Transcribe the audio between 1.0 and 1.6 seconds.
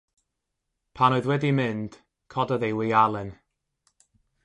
oedd wedi